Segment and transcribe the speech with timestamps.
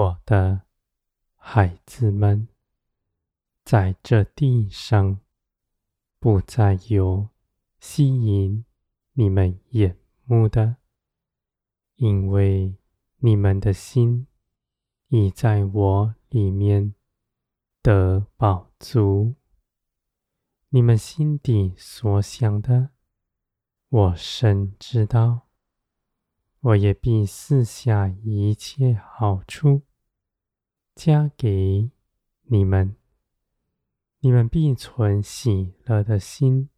[0.00, 0.62] 我的
[1.36, 2.48] 孩子们，
[3.62, 5.20] 在这地上
[6.18, 7.28] 不再有
[7.80, 8.64] 吸引
[9.12, 10.76] 你们眼目的，
[11.96, 12.76] 因为
[13.18, 14.26] 你们的心
[15.08, 16.94] 已在我里面
[17.82, 19.34] 得饱足。
[20.70, 22.88] 你们心底所想的，
[23.90, 25.48] 我深知道。
[26.60, 29.82] 我也必赐下一切好处，
[31.02, 31.90] 加给
[32.42, 32.94] 你们。
[34.18, 36.68] 你们必存喜乐的心，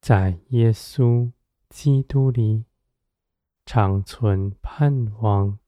[0.00, 1.32] 在耶稣
[1.68, 2.66] 基督里
[3.64, 5.58] 长存盼望。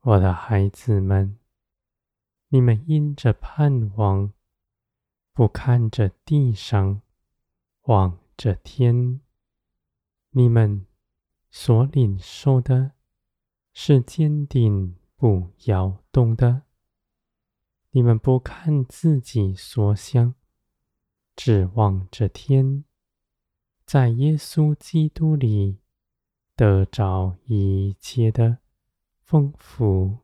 [0.00, 1.38] 我的孩子们，
[2.48, 4.30] 你们因着盼望，
[5.32, 7.00] 不看着地上，
[7.84, 9.18] 望着天。
[10.32, 10.84] 你们。
[11.50, 12.92] 所领受的
[13.72, 16.64] 是坚定不摇动的。
[17.92, 20.34] 你们不看自己所想，
[21.34, 22.84] 只望着天，
[23.86, 25.78] 在耶稣基督里
[26.54, 28.58] 得着一切的
[29.22, 30.18] 丰富。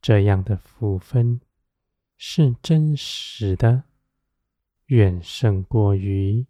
[0.00, 1.42] 这样的福分
[2.16, 3.84] 是真实的，
[4.86, 6.46] 远胜过于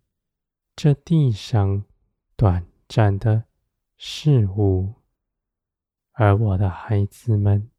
[0.77, 1.85] 这地上
[2.37, 3.47] 短暂的。
[3.97, 4.95] 事物，
[6.21, 7.71] 而我的孩子们，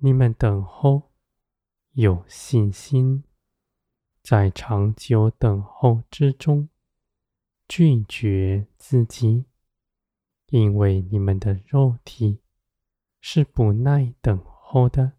[0.00, 1.12] 你们等候，
[1.92, 3.22] 有信心，
[4.24, 6.68] 在长久等候之中，
[7.68, 9.44] 拒绝自己，
[10.48, 12.40] 因为你们的肉体
[13.20, 15.12] 是不耐等候的，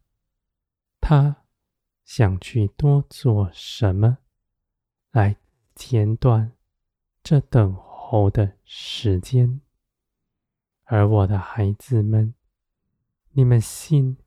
[1.00, 1.46] 他
[2.04, 4.18] 想去多做什么，
[5.12, 5.38] 来
[5.74, 6.52] 剪短
[7.24, 9.62] 这等候的时间。
[10.92, 12.34] 而我的孩子们，
[13.34, 14.18] 你们信，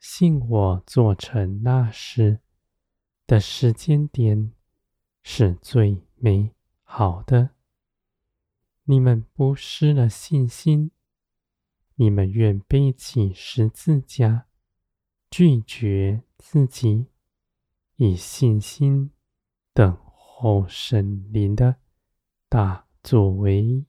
[0.00, 2.40] 信我做成那时
[3.26, 4.54] 的时间点
[5.22, 7.50] 是最美好的。
[8.84, 10.92] 你们不失了信心，
[11.96, 14.46] 你们愿背起十字架，
[15.30, 17.08] 拒绝自己，
[17.96, 19.10] 以信心
[19.74, 21.76] 等候神灵的
[22.48, 23.84] 大作为。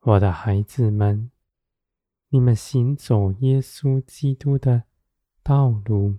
[0.00, 1.30] 我的孩子们，
[2.28, 4.84] 你们行走耶稣基督的
[5.42, 6.16] 道路，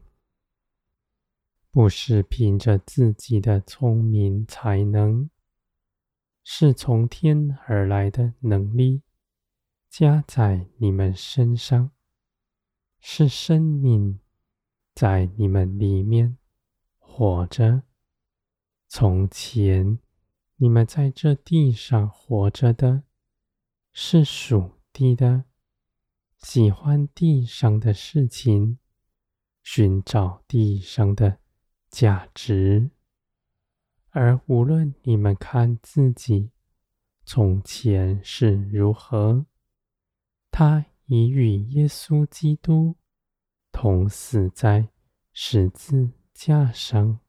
[1.71, 5.29] 不是凭着自己的聪明才能，
[6.43, 9.01] 是从天而来的能力
[9.89, 11.91] 加在你们身上，
[12.99, 14.19] 是生命
[14.93, 16.37] 在你们里面
[16.97, 17.83] 活着。
[18.89, 19.99] 从前
[20.57, 23.03] 你们在这地上活着的。
[24.01, 25.43] 是属地的，
[26.37, 28.79] 喜欢地上的事情，
[29.61, 31.39] 寻找地上的
[31.89, 32.91] 价值。
[34.11, 36.51] 而无论你们看自己
[37.25, 39.45] 从前是如何，
[40.49, 42.95] 他已与耶稣基督
[43.69, 44.87] 同死在
[45.33, 47.19] 十字架上，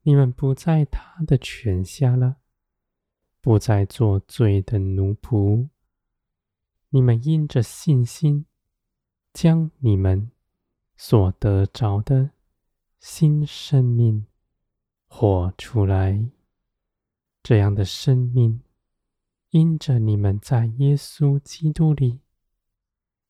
[0.00, 2.38] 你们不在他的权下了。
[3.42, 5.68] 不再做罪的奴仆，
[6.90, 8.46] 你们因着信心，
[9.32, 10.30] 将你们
[10.96, 12.30] 所得着的
[13.00, 14.24] 新生命
[15.08, 16.30] 活出来。
[17.42, 18.62] 这样的生命，
[19.50, 22.20] 因着你们在耶稣基督里，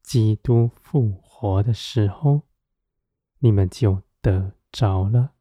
[0.03, 2.43] 基督复活的时候，
[3.39, 5.33] 你们就得着了。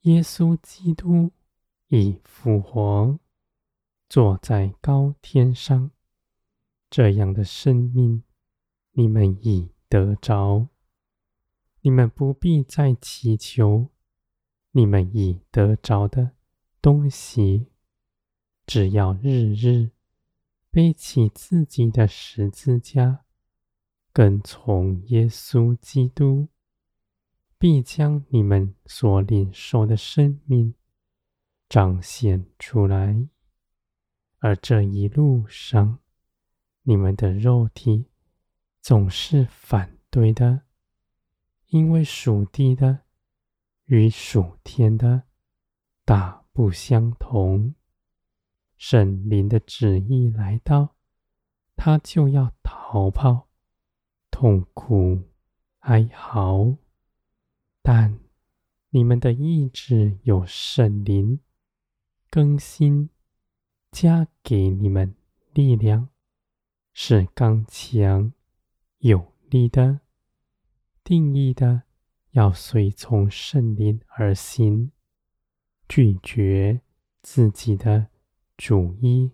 [0.00, 1.30] 耶稣基督
[1.88, 3.18] 已复活。
[4.08, 5.90] 坐在高天上，
[6.88, 8.22] 这样的生命，
[8.92, 10.68] 你们已得着。
[11.80, 13.90] 你们不必再祈求
[14.72, 16.32] 你们已得着的
[16.82, 17.66] 东西，
[18.66, 19.90] 只要日日
[20.70, 23.24] 背起自己的十字架，
[24.12, 26.48] 跟从耶稣基督，
[27.58, 30.74] 必将你们所领受的生命
[31.68, 33.28] 彰显出来。
[34.46, 35.98] 而这一路上，
[36.82, 38.06] 你们的肉体
[38.80, 40.62] 总是反对的，
[41.70, 43.00] 因为属地的
[43.86, 45.24] 与属天的
[46.04, 47.74] 大不相同。
[48.76, 50.94] 圣灵的旨意来到，
[51.74, 53.48] 他就要逃跑、
[54.30, 55.24] 痛苦、
[55.80, 56.76] 哀嚎。
[57.82, 58.20] 但
[58.90, 61.40] 你们的意志有圣灵
[62.30, 63.10] 更新。
[63.98, 65.14] 加给你们
[65.54, 66.10] 力量，
[66.92, 68.30] 是刚强
[68.98, 70.00] 有力的、
[71.02, 71.84] 定义的，
[72.32, 74.92] 要随从圣灵而行，
[75.88, 76.82] 拒绝
[77.22, 78.08] 自己的
[78.58, 79.30] 主意。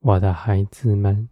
[0.00, 1.28] 我的孩子们，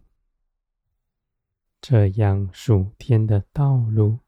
[1.81, 4.19] 这样属天的道路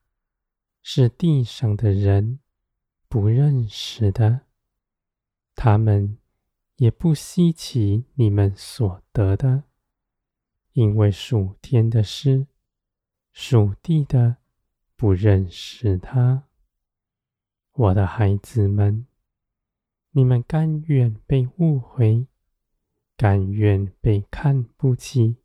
[0.82, 2.42] 是地上的人
[3.08, 4.42] 不认识的，
[5.56, 6.18] 他们
[6.78, 9.64] 也不稀奇你们所得的，
[10.74, 12.48] 因为属天的事，
[13.32, 14.38] 属地的
[14.96, 16.44] 不认识他。
[17.72, 19.06] 我的孩子们，
[20.12, 22.28] 你们甘愿被误会。
[23.18, 25.38] 甘愿被看不起，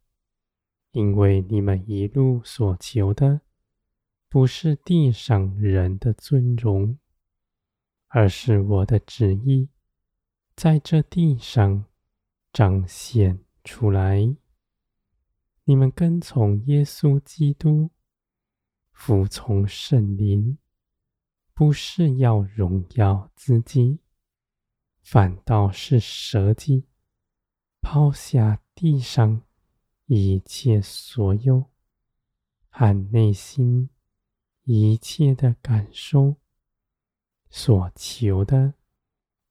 [0.91, 3.43] 因为你们一路所求的，
[4.29, 6.99] 不是地上人的尊荣，
[8.09, 9.69] 而是我的旨意，
[10.63, 11.87] 在这地上
[12.53, 14.37] 彰显出来。
[15.65, 17.89] 你们跟从耶稣基督，
[18.93, 20.59] 服从圣灵，
[21.55, 24.01] 不是要荣耀自己，
[25.01, 26.85] 反倒是舍己。
[27.81, 29.41] 抛下地上
[30.05, 31.71] 一切所有
[32.69, 33.89] 和内心
[34.65, 36.37] 一切的感受，
[37.49, 38.75] 所求的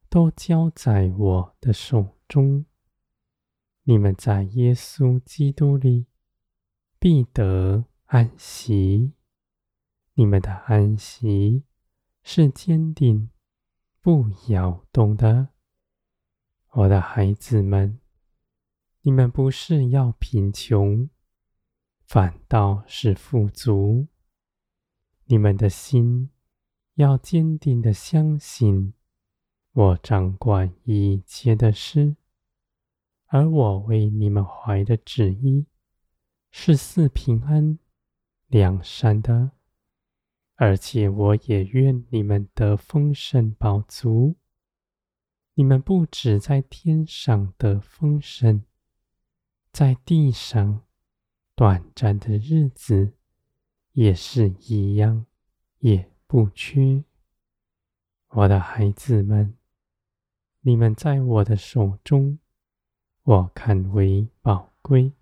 [0.09, 2.65] 都交在我的手中。
[3.83, 6.07] 你们在耶稣基督里
[6.99, 9.13] 必得安息。
[10.15, 11.63] 你们的安息
[12.23, 13.29] 是坚定
[14.01, 15.49] 不摇动的，
[16.71, 17.99] 我的孩子们。
[19.01, 21.09] 你们不是要贫穷，
[22.05, 24.07] 反倒是富足。
[25.25, 26.31] 你们的心
[26.95, 28.93] 要坚定的相信，
[29.79, 32.17] 我掌管一切的事，
[33.27, 35.67] 而我为你们怀的旨意
[36.51, 37.79] 是赐平安、
[38.47, 39.51] 良善的，
[40.55, 44.35] 而且我也愿你们得丰盛饱足。
[45.53, 48.65] 你们不止在天上得丰盛。
[49.71, 50.83] 在地上
[51.55, 53.13] 短暂的日子
[53.93, 55.25] 也是一样，
[55.77, 57.05] 也不缺。
[58.27, 59.55] 我的孩子们，
[60.61, 62.39] 你们在我的手中，
[63.23, 65.13] 我看为宝贵。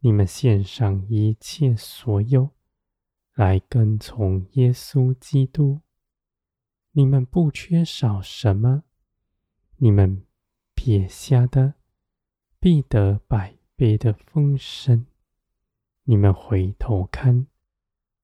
[0.00, 2.50] 你们献上一切所有，
[3.34, 5.80] 来跟从耶稣基督。
[6.92, 8.84] 你们不缺少什么，
[9.76, 10.24] 你们
[10.74, 11.74] 撇下的。
[12.58, 15.06] 必得百倍的丰盛。
[16.04, 17.46] 你们回头看，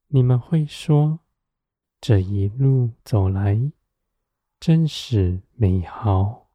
[0.08, 1.20] 你们会说：
[2.02, 3.72] 这一路走来，
[4.66, 6.45] 真实美好。